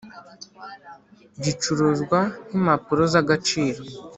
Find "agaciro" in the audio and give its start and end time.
3.21-3.81